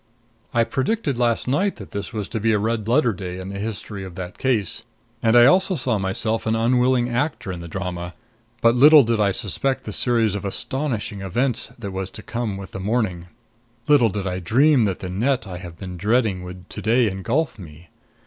I 0.51 0.63
predicted 0.63 1.19
last 1.19 1.47
night 1.47 1.75
that 1.75 1.91
this 1.91 2.11
was 2.11 2.27
to 2.29 2.39
be 2.39 2.53
a 2.53 2.57
red 2.57 2.87
letter 2.87 3.13
day 3.13 3.37
in 3.37 3.49
the 3.49 3.59
history 3.59 4.03
of 4.03 4.15
that 4.15 4.39
case, 4.39 4.81
and 5.21 5.35
I 5.37 5.45
also 5.45 5.75
saw 5.75 5.99
myself 5.99 6.47
an 6.47 6.55
unwilling 6.55 7.07
actor 7.07 7.51
in 7.51 7.59
the 7.59 7.67
drama. 7.67 8.15
But 8.61 8.73
little 8.73 9.03
did 9.03 9.19
I 9.19 9.31
suspect 9.31 9.83
the 9.83 9.91
series 9.93 10.33
of 10.33 10.43
astonishing 10.43 11.21
events 11.21 11.67
that 11.77 11.91
was 11.91 12.09
to 12.13 12.23
come 12.23 12.57
with 12.57 12.71
the 12.71 12.79
morning; 12.79 13.27
little 13.87 14.09
did 14.09 14.25
I 14.25 14.39
dream 14.39 14.85
that 14.85 15.01
the 15.01 15.09
net 15.11 15.45
I 15.45 15.59
have 15.59 15.77
been 15.77 15.97
dreading 15.97 16.41
would 16.45 16.67
to 16.71 16.81
day 16.81 17.07
engulf 17.07 17.59
me. 17.59 17.89